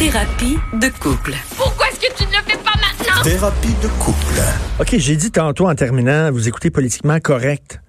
[0.00, 1.34] Thérapie de couple.
[1.58, 3.22] Pourquoi est-ce que tu ne le fais pas maintenant?
[3.22, 4.40] Thérapie de couple.
[4.80, 7.82] OK, j'ai dit tantôt en terminant, vous écoutez politiquement correct.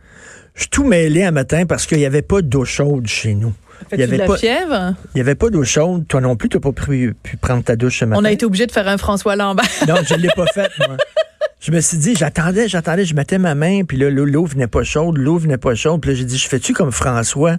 [0.54, 3.54] Je suis tout mêlé un matin parce qu'il n'y avait pas d'eau chaude chez nous.
[3.94, 4.94] Il y Fais-tu de avait la pas, fièvre?
[5.16, 6.06] il y avait pas d'eau chaude.
[6.10, 8.22] Toi non plus, tu n'as pas pu, pu prendre ta douche ce matin.
[8.22, 9.64] On a été obligé de faire un François Lambert.
[9.88, 10.98] Non, je ne l'ai pas faite, moi.
[11.62, 14.68] Je me suis dit, j'attendais, j'attendais, je mettais ma main, puis là, l'eau, l'eau venait
[14.68, 16.02] pas chaude, l'eau venait pas chaude.
[16.02, 17.56] Puis là, j'ai dit, je fais-tu comme François,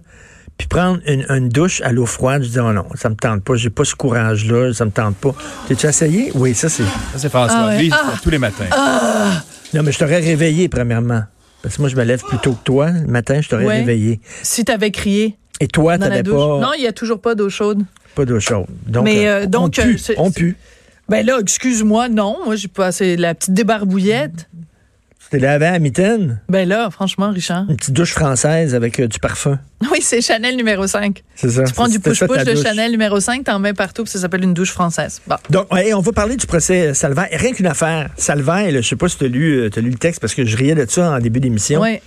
[0.58, 2.42] puis prendre une, une douche à l'eau froide?
[2.44, 5.16] Je dis, oh non, ça me tente pas, j'ai pas ce courage-là, ça me tente
[5.16, 5.34] pas.
[5.68, 6.30] T'as-tu essayé?
[6.34, 6.82] Oui, ça c'est.
[6.84, 7.56] Ça, c'est François.
[7.58, 7.78] Ah ouais.
[7.78, 8.12] Lui, il Ah.
[8.14, 8.64] fait tous les matins.
[9.74, 11.22] Non, mais je t'aurais réveillé, premièrement.
[11.62, 12.90] Parce que moi, je me lève plus tôt que toi.
[12.90, 13.78] Le matin, je t'aurais Ouais.
[13.78, 14.20] réveillé.
[14.42, 16.34] si t'avais crié Et toi, dans la t'avais douche.
[16.60, 17.82] pas, Non, il y a toujours pas d'eau chaude.
[18.14, 18.66] pas d'eau chaude.
[18.86, 20.56] Donc, Mais, euh, euh, donc, on pue, euh, on pue.
[21.08, 22.36] Ben là, excuse-moi, non.
[22.44, 24.48] Moi, j'ai passé la petite débarbouillette.
[25.20, 27.64] Tu t'es lavé à mitaine, Ben là, franchement, Richard.
[27.70, 29.58] une petite douche française avec euh, du parfum.
[29.92, 31.22] Oui, c'est Chanel numéro 5.
[31.34, 31.64] C'est ça.
[31.64, 32.54] Tu prends du push-push de.
[32.54, 35.20] Chanel numéro 5, t'en mets partout, puis ça s'appelle une douche française.
[35.26, 35.36] Bon.
[35.50, 37.28] Donc, ouais, on va parler du procès Salvaire.
[37.32, 38.10] Rien qu'une affaire.
[38.16, 40.34] Salvaire, là, je sais pas si tu as lu, euh, t'as lu le texte parce
[40.34, 41.80] que je riais de ça en début d'émission.
[41.80, 42.00] Ouais.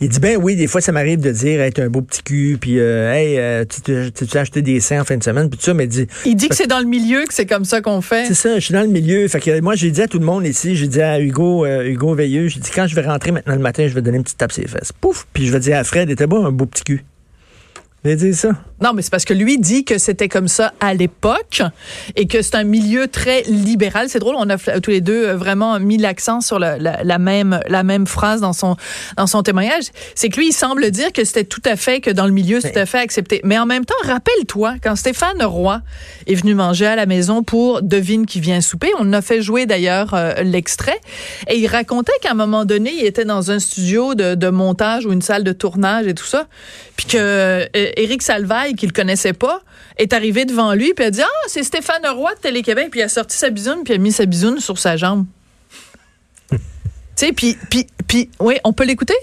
[0.00, 2.22] Il dit, ben oui, des fois, ça m'arrive de dire, hey, t'as un beau petit
[2.22, 5.48] cul, puis, euh, hey, euh, tu t'es- t'es acheté des seins en fin de semaine,
[5.48, 7.46] puis tout ça, mais il dit, Il dit que c'est dans le milieu que c'est
[7.46, 8.26] comme ça qu'on fait.
[8.26, 9.26] c'est ça, je suis dans le milieu.
[9.28, 11.84] Fait que moi, j'ai dit à tout le monde ici, j'ai dit à Hugo, euh,
[11.86, 14.24] Hugo Veilleux, j'ai dit, quand je vais rentrer maintenant le matin, je vais donner une
[14.24, 14.92] petite tape sur les fesses.
[14.92, 15.26] Pouf!
[15.32, 17.04] Puis je vais dire à Fred, était beau, un beau petit cul.
[18.04, 18.48] Il a dit ça.
[18.80, 21.62] Non, mais c'est parce que lui dit que c'était comme ça à l'époque
[22.16, 24.08] et que c'est un milieu très libéral.
[24.08, 27.18] C'est drôle, on a tous les deux euh, vraiment mis l'accent sur la, la- la
[27.18, 28.74] même la même phrase dans son
[29.16, 29.84] dans son témoignage.
[30.16, 32.60] C'est que lui, il semble dire que c'était tout à fait que dans le milieu,
[32.60, 33.40] c'est tout à fait accepté.
[33.44, 35.80] Mais en même temps, rappelle-toi quand Stéphane Roy
[36.26, 38.88] est venu manger à la maison pour devine qui vient souper.
[38.98, 40.98] On a fait jouer d'ailleurs euh, l'extrait
[41.48, 45.06] et il racontait qu'à un moment donné, il était dans un studio de, de montage
[45.06, 46.48] ou une salle de tournage et tout ça,
[46.96, 47.66] puis que euh,
[47.96, 49.60] Éric Salvaille, qu'il connaissait pas,
[49.98, 53.04] est arrivé devant lui puis a dit ah c'est Stéphane Roy de Télé-Québec puis il
[53.04, 55.26] a sorti sa bisoune puis il a mis sa bisoune sur sa jambe.
[56.50, 56.58] tu
[57.16, 59.14] sais puis puis puis oui on peut l'écouter?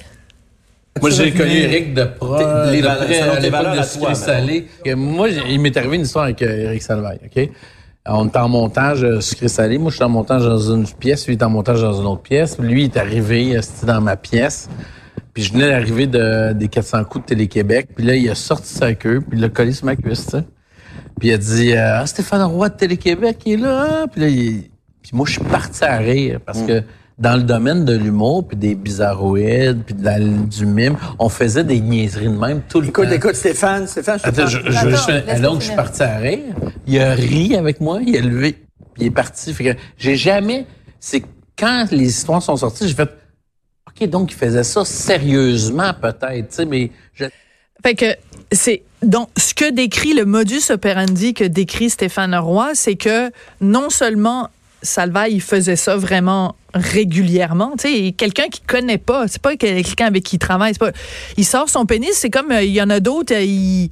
[1.02, 2.42] Moi, j'ai connu Eric de proche,
[2.72, 2.86] Les de
[3.50, 4.68] valeurs- de à Sucré toi, Salé.
[4.98, 7.50] Moi, il m'est arrivé une histoire avec euh, Eric Salvaille, OK?
[8.06, 9.78] On est en montage euh, Sucré Salé.
[9.78, 11.26] Moi, je suis en montage dans une pièce.
[11.28, 12.58] Lui, il est en montage dans une autre pièce.
[12.60, 14.68] Lui, il est arrivé, euh, c'était dans ma pièce.
[15.34, 17.90] Puis je venais d'arriver de, des 400 coups de Télé-Québec.
[17.96, 20.32] Puis là, il a sorti sa queue, puis il l'a collé sur ma cuisse, tu
[20.32, 20.44] sais.
[21.20, 24.06] Puis il a dit euh, Ah, Stéphane Roy de Télé-Québec, il est là.
[24.12, 24.64] Puis là, il...
[25.02, 26.82] puis moi, je suis parti à rire parce que
[27.18, 31.66] dans le domaine de l'humour, puis des bizarroïdes, puis de la- du mime, on faisait
[31.66, 33.12] des niaiseries de même tout le Écoute, temps.
[33.12, 36.18] écoute, Stéphane, Stéphane, je te Attends, je, je, Attends, je donc, je suis parti à
[36.18, 36.56] rire.
[36.88, 39.54] Il a ri avec moi, il a levé, puis il est parti.
[39.54, 40.66] Fait que j'ai jamais...
[41.02, 41.24] C'est
[41.58, 43.10] quand les histoires sont sorties, j'ai fait...
[44.08, 46.92] Donc il faisait ça sérieusement, peut-être, mais...
[47.14, 47.26] Je,
[47.84, 48.16] Fait que
[48.52, 53.90] c'est donc ce que décrit le modus operandi que décrit Stéphane Roy, c'est que non
[53.90, 54.50] seulement
[54.82, 60.06] Salvaille il faisait ça vraiment régulièrement, tu sais, quelqu'un qui connaît pas, c'est pas quelqu'un
[60.06, 60.92] avec qui il travaille, pas
[61.38, 63.88] il sort son pénis, c'est comme euh, il y en a d'autres, euh,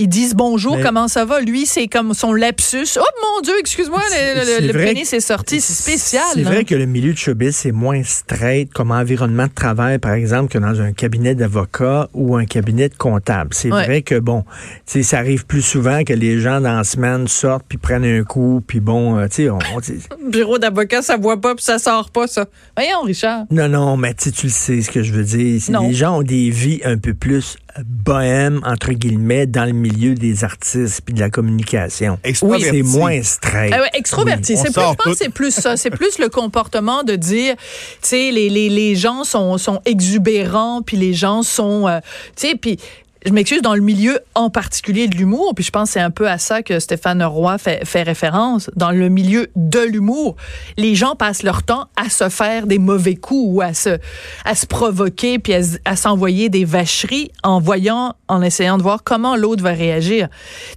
[0.00, 1.40] ils disent bonjour, Mais- comment ça va?
[1.40, 2.86] Lui, c'est comme son lapsus.
[2.98, 5.60] Oh mon Dieu, excuse-moi, le, le- pénis est sorti.
[5.60, 6.24] C'est spécial.
[6.34, 10.12] C'est vrai que le milieu de showbiz, c'est moins straight comme environnement de travail, par
[10.14, 13.50] exemple, que dans un cabinet d'avocat ou un cabinet de comptable.
[13.52, 13.84] C'est Ouais.
[13.84, 14.44] vrai que, bon,
[14.86, 18.62] ça arrive plus souvent que les gens dans la semaine sortent puis prennent un coup,
[18.66, 19.58] puis bon, euh, tu sais, on...
[20.30, 22.46] Bureau d'avocat, ça voit pas puis ça sort pas, ça.
[22.76, 23.44] Voyons, Richard.
[23.50, 25.60] non, non, mais tu le sais ce que je veux dire.
[25.68, 25.86] Non.
[25.88, 30.44] Les gens ont des vies un peu plus bohèmes, entre guillemets, dans le milieu des
[30.44, 32.18] artistes puis de la communication.
[32.24, 32.64] Extraverti.
[32.70, 33.72] C'est moins straight.
[33.74, 34.54] Ah ouais, extroverti.
[34.54, 35.76] Oui, c'est plus, je sort pense c'est plus ça.
[35.76, 40.82] C'est plus le comportement de dire, tu sais, les, les, les gens sont, sont exubérants,
[40.82, 42.00] puis les gens sont, euh,
[42.36, 42.78] tu sais, puis
[43.26, 46.10] je m'excuse, dans le milieu en particulier de l'humour, puis je pense que c'est un
[46.10, 50.36] peu à ça que Stéphane Roy fait, référence, dans le milieu de l'humour,
[50.76, 53.98] les gens passent leur temps à se faire des mauvais coups ou à se,
[54.44, 59.36] à se provoquer, puis à, s'envoyer des vacheries en voyant, en essayant de voir comment
[59.36, 60.28] l'autre va réagir.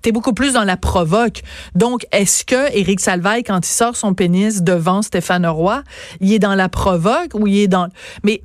[0.01, 1.43] T'es beaucoup plus dans la provoque.
[1.75, 5.83] Donc, est-ce que Éric Salvaille, quand il sort son pénis devant Stéphane Roy,
[6.19, 7.87] il est dans la provoque ou il est dans...
[8.23, 8.43] Mais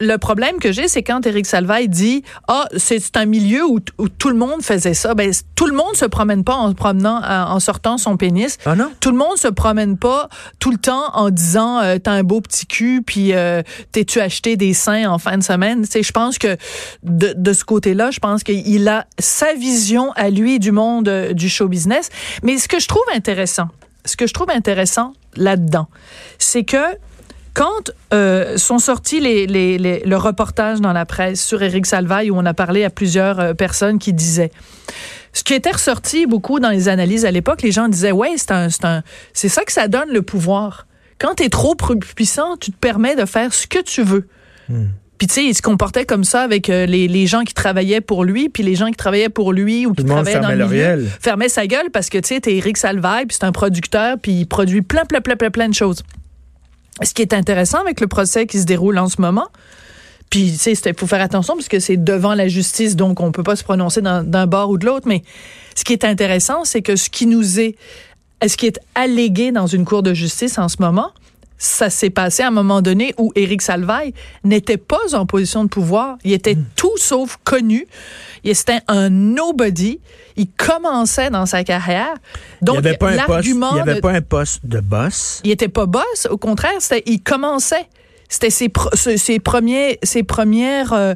[0.00, 3.64] le problème que j'ai, c'est quand Éric Salvaille dit «Ah, c'est c'est un un milieu
[3.64, 5.14] où, où tout le monde faisait ça.
[5.14, 8.58] Ben, tout le monde se promène pas en promenant, en, en sortant son pénis.
[8.66, 8.90] Ah non?
[9.00, 10.28] Tout le monde se promène pas
[10.58, 14.56] tout le temps en disant euh, t'as un beau petit cul puis euh, t'es-tu acheté
[14.56, 15.86] des seins en fin de semaine?
[15.86, 16.56] Tu je pense que
[17.02, 21.32] de, de ce côté-là, je pense qu'il a sa vision à lui du monde euh,
[21.32, 22.10] du show business.
[22.42, 23.68] Mais ce que je trouve intéressant,
[24.04, 25.88] ce que je trouve intéressant là-dedans,
[26.38, 26.76] c'est que
[27.54, 32.30] quand euh, sont sortis les, les, les- le reportage dans la presse sur Éric Salvaille,
[32.30, 34.50] où on a parlé à plusieurs euh, personnes qui disaient,
[35.34, 38.52] ce qui était ressorti beaucoup dans les analyses à l'époque, les gens disaient, ouais, c'est
[38.52, 38.68] un,
[39.32, 40.86] c'est ça que ça donne le pouvoir.
[41.18, 44.26] Quand tu es trop pu- puissant, tu te permets de faire ce que tu veux.
[45.18, 48.00] Puis tu sais, il se comportait comme ça avec euh, les, les gens qui travaillaient
[48.00, 50.82] pour lui, puis les gens qui travaillaient pour lui ou qui travaillaient dans le milieu
[51.20, 54.32] fermait sa gueule parce que tu sais, t'es Éric Salvaille, puis c'est un producteur, puis
[54.32, 56.02] il produit plein, plein, plein, plein, plein de choses.
[57.00, 59.48] Ce qui est intéressant avec le procès qui se déroule en ce moment,
[60.30, 63.32] puis tu sais, il faut faire attention parce que c'est devant la justice, donc on
[63.32, 65.22] peut pas se prononcer d'un bord ou de l'autre, mais
[65.74, 67.76] ce qui est intéressant, c'est que ce qui nous est,
[68.46, 71.10] ce qui est allégué dans une cour de justice en ce moment,
[71.64, 75.68] ça s'est passé à un moment donné où Éric Salvaille n'était pas en position de
[75.68, 76.16] pouvoir.
[76.24, 77.86] Il était tout sauf connu.
[78.42, 80.00] Il était un nobody.
[80.36, 82.14] Il commençait dans sa carrière.
[82.62, 83.28] Donc, il n'y avait pas un poste.
[83.28, 85.40] l'argument Il avait de- pas un poste de boss.
[85.44, 87.86] il était pas boss, au contraire, c'était il commençait.
[88.32, 91.12] C'était ses, premiers, ses premières euh,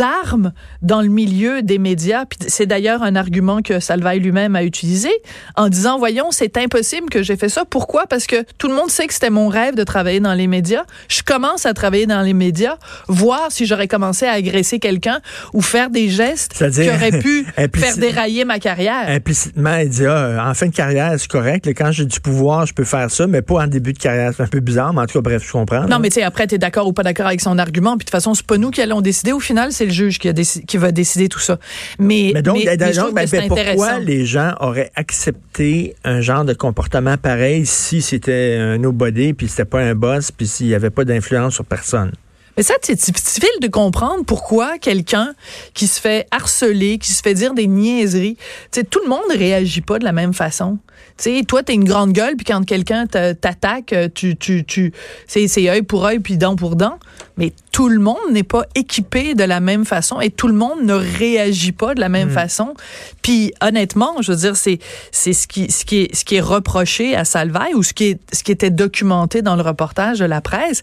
[0.00, 0.52] armes
[0.82, 2.24] dans le milieu des médias.
[2.26, 5.10] Puis c'est d'ailleurs un argument que Salvaille lui-même a utilisé
[5.54, 7.64] en disant, voyons, c'est impossible que j'ai fait ça.
[7.64, 8.08] Pourquoi?
[8.08, 10.82] Parce que tout le monde sait que c'était mon rêve de travailler dans les médias.
[11.08, 15.20] Je commence à travailler dans les médias, voir si j'aurais commencé à agresser quelqu'un
[15.52, 17.46] ou faire des gestes qui auraient pu
[17.76, 19.08] faire dérailler ma carrière.
[19.08, 21.68] Implicitement, il dit, ah, en fin de carrière, c'est correct.
[21.76, 24.32] Quand j'ai du pouvoir, je peux faire ça, mais pas en début de carrière.
[24.36, 25.80] C'est un peu bizarre, mais en tout cas, bref, je comprends.
[25.82, 25.86] là.
[25.86, 27.92] Non, mais tu sais, après, d'accord ou pas d'accord avec son argument.
[27.92, 29.32] Puis de toute façon, c'est pas nous qui allons décider.
[29.32, 31.58] Au final, c'est le juge qui, a déci- qui va décider tout ça.
[31.98, 35.94] Mais, Mais donc, mais- mais je donc, trouve ben, ben, pourquoi les gens auraient accepté
[36.04, 40.46] un genre de comportement pareil si c'était un nobody, puis c'était pas un boss, puis
[40.46, 42.12] s'il n'y avait pas d'influence sur personne?
[42.56, 45.34] Mais ça, c'est difficile de comprendre pourquoi quelqu'un
[45.74, 48.36] qui se fait harceler, qui se fait dire des niaiseries,
[48.72, 50.78] tu sais, tout le monde réagit pas de la même façon.
[51.18, 54.92] Tu sais, toi, t'es une grande gueule, puis quand quelqu'un t'attaque, tu, tu, tu,
[55.26, 56.98] c'est œil pour œil, puis dent pour dent.
[57.38, 60.82] Mais tout le monde n'est pas équipé de la même façon et tout le monde
[60.84, 62.72] ne réagit pas de la même façon.
[63.20, 64.78] Puis honnêtement, je veux dire, c'est,
[65.12, 68.04] c'est ce qui, ce qui est, ce qui est reproché à Salvaille ou ce qui
[68.04, 70.82] est, ce qui était documenté dans le reportage de la presse.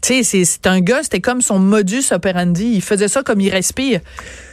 [0.00, 2.72] Tu sais, c'est, c'est un gars, c'était comme son modus operandi.
[2.74, 4.00] Il faisait ça comme il respire.
[4.00, 4.06] Tu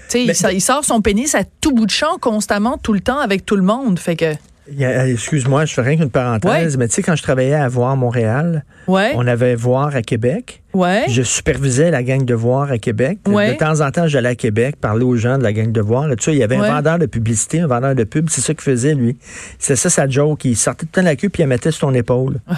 [0.09, 2.99] sais, il, sort- il sort son pénis à tout bout de champ constamment, tout le
[2.99, 3.97] temps, avec tout le monde.
[3.97, 4.33] Fait que,
[4.77, 8.63] Excuse-moi, je fais rien qu'une parenthèse, mais tu sais, quand je travaillais à Voir Montréal,
[8.87, 10.61] ouais, on avait Voir à Québec.
[10.73, 11.03] ouais.
[11.07, 13.19] Je supervisais la gang de Voir à Québec.
[13.25, 16.07] De temps en temps, j'allais à Québec parler aux gens de la gang de Voir.
[16.07, 18.29] Là, tu sais, il y avait un vendeur de publicité, un vendeur de pub.
[18.29, 19.17] C'est ça qu'il faisait, lui.
[19.57, 20.45] C'est ça sa joke.
[20.45, 22.39] Il sortait tout le temps la queue puis il la mettait sur ton épaule.
[22.47, 22.57] Ah,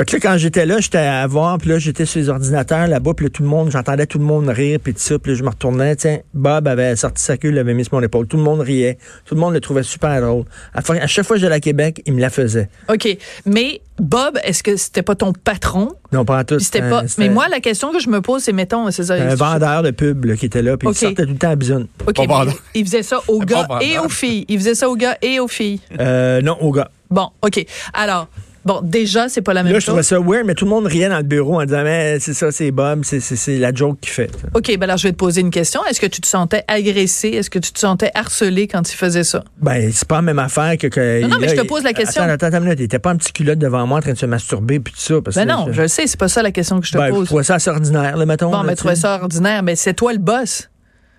[0.00, 2.86] Fait que là, quand j'étais là, j'étais à voir, puis là, j'étais sur les ordinateurs
[2.86, 5.32] là-bas, puis là, tout le monde, j'entendais tout le monde rire, puis tout ça, puis
[5.32, 8.02] là, je me retournais, tiens, Bob avait sorti sa queue, il l'avait mis sur mon
[8.02, 8.26] épaule.
[8.26, 8.96] Tout le monde riait.
[9.26, 10.44] Tout le monde le trouvait super drôle.
[10.72, 12.70] À, chaque fois que j'allais à Québec, il me la faisait.
[12.88, 13.14] OK.
[13.44, 15.92] Mais Bob, est-ce que c'était pas ton patron?
[16.12, 16.58] Non, pas en tout.
[16.60, 17.02] C'était c'était pas.
[17.18, 19.16] Mais moi, la question que je me pose, c'est mettons, c'est ça.
[19.16, 22.26] un vendeur de pub là, qui était là, puis il sortait tout le temps à
[22.26, 22.54] vendeur.
[22.74, 24.46] il faisait ça aux gars et aux filles.
[24.48, 25.80] Il faisait ça aux gars et aux filles.
[26.00, 26.90] Euh, non, au gars.
[27.10, 27.66] Bon, OK.
[27.92, 28.28] Alors,
[28.64, 30.08] bon, déjà, c'est pas la même Là, je trouvais chose.
[30.08, 32.50] ça weird, mais tout le monde riait dans le bureau en disant, mais c'est ça,
[32.52, 34.30] c'est Bob, c'est- c'est c'est la joke qu'il fait.
[34.54, 35.84] OK, ben alors je vais te poser une question.
[35.86, 37.28] Est-ce que tu te sentais agressé?
[37.28, 39.42] Est-ce que tu te sentais harcelé quand il faisait ça?
[39.60, 40.86] Ben, c'est pas la même affaire que.
[40.88, 42.22] que Non, non, mais là, je te pose la question.
[42.22, 44.80] Attends, attends, attends était pas un petit culotte devant moi en train de se masturber
[44.80, 45.20] puis tout ça.
[45.22, 46.98] Parce Ben que non, je le sais, c'est pas ça la question que je te
[46.98, 47.26] Ben, je pose.
[47.26, 48.50] trouvais ça assez ordinaire, là, mettons.
[48.50, 50.68] Bon, là, mais tu trouvais ça ordinaire, mais c'est toi le boss.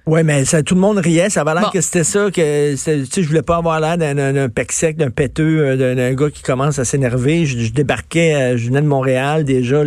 [0.08, 1.29] Ouais, mais ça, tout le monde riait.
[1.29, 1.70] Ça avait l'air Bon.
[1.70, 4.98] que c'était ça, que c'était- tu sais, je voulais pas avoir l'air d'un- pec sec,
[4.98, 7.46] d'un péteux, euh, d'un gars qui commence à s'énerver.
[7.46, 9.84] Je, je débarquais, euh, je venais de Montréal déjà.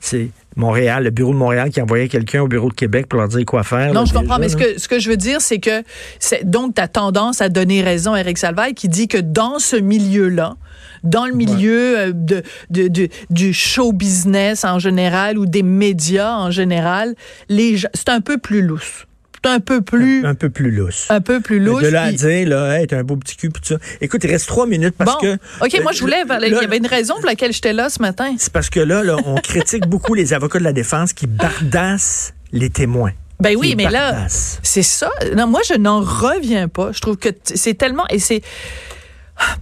[0.00, 3.28] C'est Montréal, le bureau de Montréal qui envoyait quelqu'un au bureau de Québec pour leur
[3.28, 3.92] dire quoi faire.
[3.92, 5.82] Non, là, je comprends, mais ce que, ce que je veux dire, c'est que
[6.18, 9.58] c'est donc tu as tendance à donner raison à Eric Salvaille qui dit que dans
[9.58, 10.54] ce milieu-là,
[11.04, 16.34] dans le milieu euh, de, de, de- du show business en général ou des médias
[16.36, 17.14] en général,
[17.50, 19.04] c'est un peu plus lousse.
[19.44, 21.06] Un peu plus, Un peu plus lousse.
[21.10, 21.82] un peu plus lousse.
[21.82, 23.80] de là à puis- dire, là, hey, t'as un beau petit cul, puis tout ça.
[24.00, 25.34] Écoute, il reste trois minutes parce bon, que.
[25.64, 28.00] OK, moi, je voulais, Là, il y avait une raison pour laquelle j'étais là ce
[28.02, 28.34] matin.
[28.38, 32.34] C'est parce que là, là on critique beaucoup les avocats de la défense qui bardassent
[32.52, 33.12] les témoins.
[33.40, 35.10] Ben oui, mais là, c'est ça.
[35.36, 36.90] Non, moi, je n'en reviens pas.
[36.92, 38.42] Je trouve que c'est tellement et c'est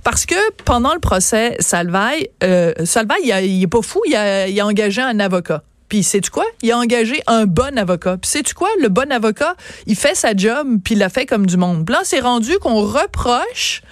[0.03, 4.17] parce que pendant le procès Salvaille, euh, Salvaille, il, a- il est pas fou, il
[4.17, 5.63] a, il a engagé un avocat.
[5.89, 6.45] Puis sais-tu quoi?
[6.63, 8.17] Il a engagé un bon avocat.
[8.17, 8.69] Puis sais-tu quoi?
[8.81, 9.55] Le bon avocat,
[9.87, 11.85] il fait sa job, puis il l'a fait comme du monde.
[11.87, 13.83] Puis là, c'est rendu qu'on reproche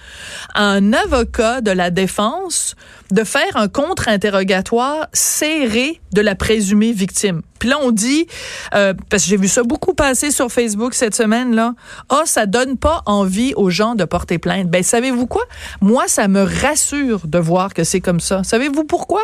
[0.53, 2.75] à un avocat de la défense
[3.11, 7.41] de faire un contre-interrogatoire serré de la présumée victime.
[7.59, 8.27] Puis là, on dit,
[8.73, 11.73] euh, parce que j'ai vu ça beaucoup passer sur Facebook cette semaine, là,
[12.09, 14.69] ah, oh, ça donne pas envie aux gens de porter plainte.
[14.69, 15.43] Ben, savez-vous quoi?
[15.81, 18.43] Moi, ça me rassure de voir que c'est comme ça.
[18.43, 19.21] Savez-vous pourquoi?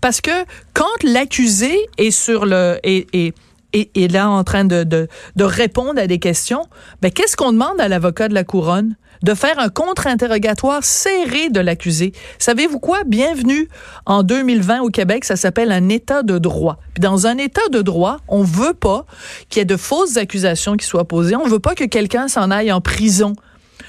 [0.00, 3.34] Parce que quand l'accusé est sur le, est, est,
[3.72, 6.66] est, là en train de, de, de répondre à des questions,
[7.02, 8.96] ben, qu'est-ce qu'on demande à l'avocat de la couronne?
[9.24, 12.12] De faire un contre-interrogatoire serré de l'accusé.
[12.38, 13.04] Savez-vous quoi?
[13.06, 13.70] Bienvenue
[14.04, 16.78] en 2020 au Québec, ça s'appelle un état de droit.
[17.00, 19.06] Dans un état de droit, on veut pas
[19.48, 21.36] qu'il y ait de fausses accusations qui soient posées.
[21.36, 23.32] On veut pas que quelqu'un s'en aille en prison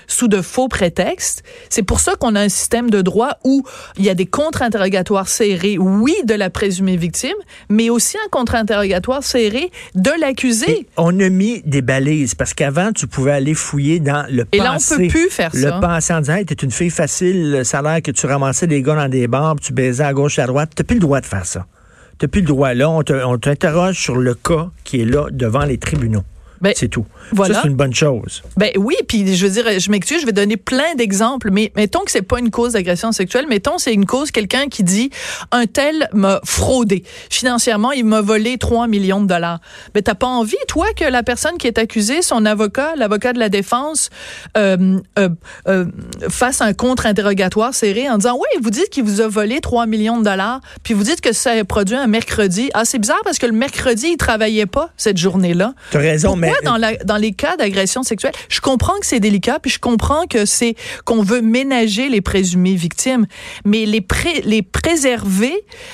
[0.08, 1.44] sous de faux prétextes.
[1.70, 3.64] C'est pour ça qu'on a un système de droit où
[3.98, 7.36] il y a des contre-interrogatoires serrés, oui, de la présumée victime,
[7.70, 10.88] mais aussi un contre-interrogatoire serré de l'accusé.
[10.98, 14.50] On a mis des balises parce qu'avant, tu pouvais aller fouiller dans le passé.
[14.54, 15.76] Et là, on peut plus faire ça.
[15.76, 18.68] Le passé en disant, hey, t'es une fille facile, ça a l'air que tu ramassais
[18.68, 20.72] des gars dans des bars, tu baisais à gauche et à droite.
[20.76, 21.66] T'as plus le droit de faire ça.
[22.18, 22.74] T'as plus le droit.
[22.74, 26.24] Là, on t'interroge sur le cas qui est là devant les tribunaux.
[26.62, 27.06] Ben, c'est tout.
[27.32, 27.56] Voilà.
[27.56, 28.44] Ça, c'est une bonne chose.
[28.58, 32.02] Ben oui, puis je veux dire, je m'excuse, je vais donner plein d'exemples, mais mettons
[32.02, 35.10] que c'est pas une cause d'agression sexuelle, mettons c'est une cause quelqu'un qui dit
[35.52, 39.60] un tel m'a fraudé financièrement, il m'a volé 3 millions de dollars.
[39.88, 43.34] Mais ben, t'as pas envie, toi, que la personne qui est accusée, son avocat, l'avocat
[43.34, 44.10] de la défense,
[44.58, 45.30] euh, euh,
[45.68, 45.86] euh,
[46.30, 50.20] fasse un contre-interrogatoire serré en disant, oui, vous dites qu'il vous a volé 3 millions
[50.20, 52.70] de dollars, puis vous dites que ça a produit un mercredi.
[52.74, 55.74] Ah, c'est bizarre parce que le mercredi, il travaillait pas cette journée-là.
[55.92, 59.60] T'as raison, mais dans, la, dans les cas d'agression sexuelle, je comprends que c'est délicat,
[59.60, 63.26] puis je comprends que c'est qu'on veut ménager les présumées victimes,
[63.66, 65.54] mais les, pré, les préserver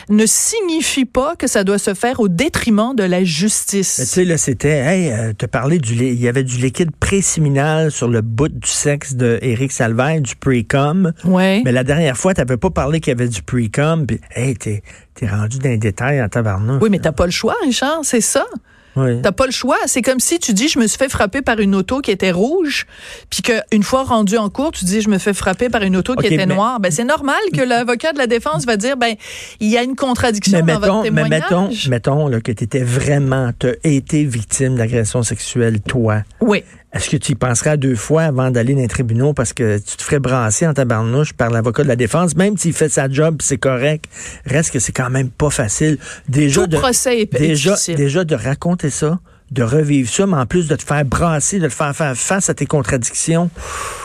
[0.09, 3.95] ne signifie pas que ça doit se faire au détriment de la justice.
[3.97, 7.91] Tu sais, là, c'était, hey, euh, te parler du, il y avait du liquide préséminal
[7.91, 11.13] sur le bout du sexe de Éric Salvaire, du pre-com.
[11.25, 11.61] Ouais.
[11.65, 14.83] Mais la dernière fois, t'avais pas parlé qu'il y avait du pre-com, puis, hey, t'es,
[15.13, 16.81] t'es rendu dans les détails en tabarnouche.
[16.81, 18.45] Oui, mais t'as pas le choix, Richard, c'est ça.
[18.95, 19.21] Oui.
[19.21, 19.77] T'as pas le choix.
[19.85, 22.31] C'est comme si tu dis, je me suis fait frapper par une auto qui était
[22.31, 22.85] rouge,
[23.29, 26.15] puis qu'une fois rendu en cours, tu dis, je me fais frapper par une auto
[26.15, 26.79] qui était noire.
[26.79, 29.15] Ben, c'est normal que l'avocat de la défense va dire, ben,
[29.59, 31.29] il y a une contradiction dans votre témoignage.
[31.29, 36.23] Mais mettons, mettons là, que tu étais vraiment, tu été victime d'agression sexuelle, toi.
[36.39, 36.63] Oui.
[36.93, 39.95] Est-ce que tu y penseras deux fois avant d'aller dans les tribunaux parce que tu
[39.95, 43.37] te ferais brasser en tabarnouche par l'avocat de la défense, même s'il fait sa job
[43.41, 44.05] c'est correct,
[44.45, 45.97] reste que c'est quand même pas facile.
[46.27, 47.95] Déjà Tout de, procès est déjà, difficile.
[47.95, 49.19] déjà de raconter ça,
[49.51, 52.49] de revivre ça, mais en plus de te faire brasser, de te faire faire face
[52.49, 53.49] à tes contradictions.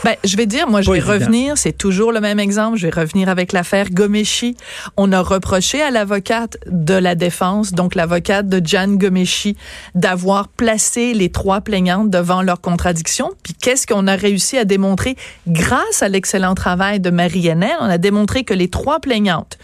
[0.05, 1.15] Ben, je vais dire, moi, je vais évident.
[1.15, 4.57] revenir, c'est toujours le même exemple, je vais revenir avec l'affaire Gomeshi.
[4.97, 9.57] On a reproché à l'avocate de la défense, donc l'avocate de Jan Gomeshi,
[9.95, 13.31] d'avoir placé les trois plaignantes devant leurs contradictions.
[13.45, 15.17] Puis qu'est-ce qu'on a réussi à démontrer?
[15.47, 17.76] Grâce à l'excellent travail de Marie Hennel?
[17.81, 19.59] On a démontré que les trois plaignantes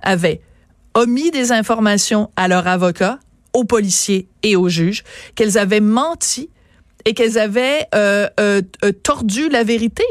[0.00, 0.40] avaient
[0.94, 3.18] omis des informations à leur avocat,
[3.54, 6.50] aux policiers et aux juges, qu'elles avaient menti
[7.04, 10.04] et qu'elles avaient euh, euh, euh, tordu la vérité.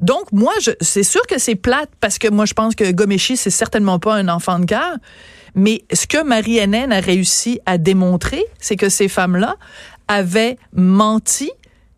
[0.00, 3.50] Donc, moi, c'est sûr que c'est plate parce que moi, je pense que Gomeshi, c'est
[3.50, 4.96] certainement pas un enfant de cœur.
[5.54, 9.56] Mais ce que Marie Hennen a réussi à démontrer, c'est que ces femmes-là
[10.08, 11.50] avaient menti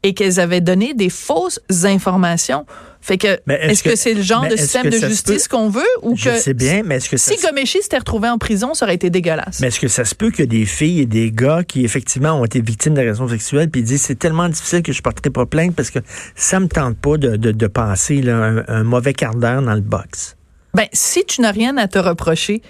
[0.03, 2.67] et qu'elles avaient donné des fausses informations.
[3.07, 6.31] Fait que, est-ce que, c'est le genre de système de justice qu'on veut ou Je
[6.31, 8.85] que sais bien, mais est-ce que ça si se- Gomeshi s'était retrouvé en prison, ça
[8.85, 9.61] aurait été dégueulasse.
[9.61, 12.45] Mais est-ce que ça se peut que des filles et des gars qui effectivement ont
[12.45, 15.77] été victimes d'agression sexuelle puis ils disent c'est tellement difficile que je porterai pas plainte
[15.77, 16.01] parce que
[16.35, 19.75] ça me tente pas de, de, de passer là, un, un mauvais quart d'heure dans
[19.75, 20.37] le box.
[20.75, 22.61] Ben, si tu n'as rien à te reprocher,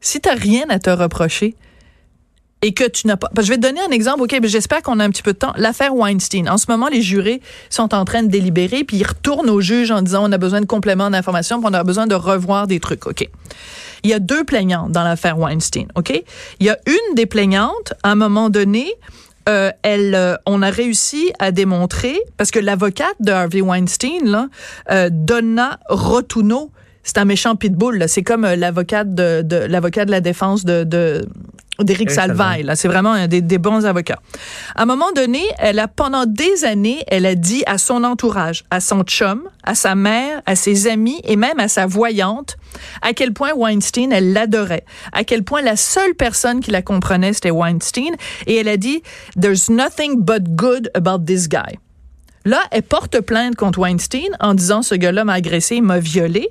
[0.00, 1.56] si tu n'as rien à te reprocher
[2.64, 3.28] et que tu n'as pas.
[3.36, 5.52] je vais te donner un exemple, OK, j'espère qu'on a un petit peu de temps.
[5.58, 6.48] L'affaire Weinstein.
[6.48, 9.90] En ce moment, les jurés sont en train de délibérer, puis ils retournent au juge
[9.90, 12.80] en disant on a besoin de compléments d'informations, puis on a besoin de revoir des
[12.80, 13.06] trucs.
[13.06, 13.28] OK.
[14.02, 15.88] Il y a deux plaignantes dans l'affaire Weinstein.
[15.94, 16.10] OK?
[16.58, 18.94] Il y a une des plaignantes, à un moment donné,
[19.46, 24.48] euh, elle, euh, on a réussi à démontrer, parce que l'avocate de Harvey Weinstein, là,
[24.90, 26.70] euh, Donna Rotuno,
[27.02, 28.02] c'est un méchant pitbull.
[28.08, 31.26] C'est comme l'avocate de, de l'avocat de la défense de, de
[31.80, 32.62] d'Éric Éric Salvaille.
[32.62, 34.20] Là, c'est vraiment un des, des bons avocats.
[34.74, 38.64] À un moment donné, elle a pendant des années, elle a dit à son entourage,
[38.70, 42.56] à son chum, à sa mère, à ses amis et même à sa voyante,
[43.02, 47.32] à quel point Weinstein, elle l'adorait, à quel point la seule personne qui la comprenait,
[47.32, 48.14] c'était Weinstein,
[48.46, 49.02] et elle a dit,
[49.40, 51.78] There's nothing but good about this guy.
[52.44, 56.50] Là, elle porte plainte contre Weinstein en disant, ce gars-là m'a agressé, il m'a violé.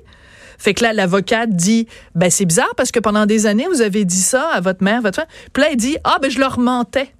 [0.64, 4.06] Fait que là, l'avocate dit, ben c'est bizarre parce que pendant des années, vous avez
[4.06, 5.26] dit ça à votre mère, votre femme.
[5.52, 7.10] Puis là, elle dit, ah ben je leur mentais.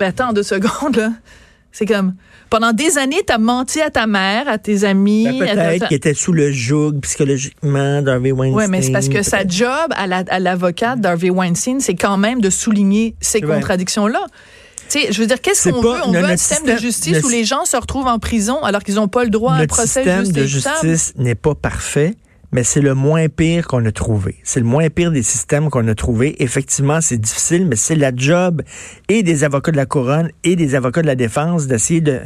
[0.00, 1.12] Ben attends deux secondes, là.
[1.70, 2.14] C'est comme,
[2.50, 5.24] pendant des années, t'as menti à ta mère, à tes amis.
[5.38, 8.56] Ben, ta- Peut-être qu'il était sous le joug psychologiquement d'Harvey Weinstein.
[8.58, 12.16] Oui, mais c'est parce que sa job à la- à l'avocate d'Harvey Weinstein, c'est quand
[12.16, 14.24] même de souligner ces contradictions-là.
[14.88, 15.98] Tu sais, je veux dire, qu'est-ce qu'on veut?
[16.04, 18.18] On le- veut un système système- de justice le- où les gens se retrouvent en
[18.18, 20.76] prison alors qu'ils n'ont pas le droit à un procès système juste de et équitable.
[20.88, 22.14] justice n'est pas parfait,
[22.52, 24.36] mais c'est le moins pire qu'on a trouvé.
[24.44, 26.40] C'est le moins pire des systèmes qu'on a trouvé.
[26.42, 28.62] Effectivement, c'est difficile, mais c'est la job
[29.08, 32.20] et des avocats de la couronne et des avocats de la défense d'essayer de,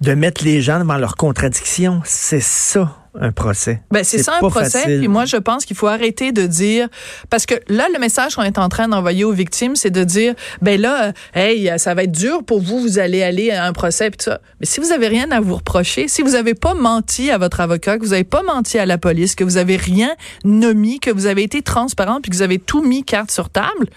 [0.00, 2.00] de mettre les gens devant leurs contradictions.
[2.04, 3.80] C'est ça, un procès.
[3.90, 4.82] Ben, c'est ça un procès.
[4.82, 4.98] facile.
[4.98, 6.88] Puis moi, je pense qu'il faut arrêter de dire
[7.28, 10.34] parce que là, le message qu'on est en train d'envoyer aux victimes, c'est de dire
[10.62, 13.72] ben là, euh, hey, ça va être dur pour vous, vous allez aller à un
[13.72, 14.40] procès puis tout ça.
[14.60, 17.60] Mais si vous avez rien à vous reprocher, si vous avez pas menti à votre
[17.60, 20.10] avocat, que vous avez pas menti à la police, que vous avez rien
[20.44, 23.88] nommé, que vous avez été transparent puis que vous avez tout mis carte sur table.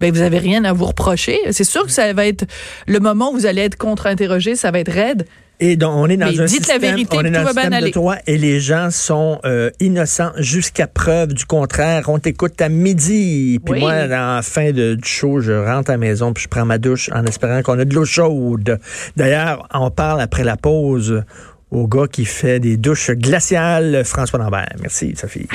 [0.00, 1.38] Ben, vous avez rien à vous reprocher.
[1.52, 2.44] C'est sûr que ça va être
[2.86, 5.26] le moment où vous allez être contre-interrogé, ça va être raide.
[5.58, 7.46] Et donc, on est dans Mais un dites la système, vérité, on est dans un
[7.46, 12.08] système de droit et les gens sont euh, innocents jusqu'à preuve du contraire.
[12.08, 13.58] On t'écoute à midi.
[13.64, 13.80] Puis Oui.
[13.80, 16.66] moi, à la fin de, du show, je rentre à la maison puis je prends
[16.66, 18.78] ma douche en espérant qu'on a de l'eau chaude.
[19.16, 21.22] D'ailleurs, on parle après la pause
[21.70, 24.68] au gars qui fait des douches glaciales, François Lambert.
[24.80, 25.48] Merci, Sophie.